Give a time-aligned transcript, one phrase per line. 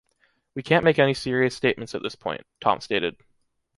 [0.55, 3.17] We can't make any serious statements at this point, Tom stated.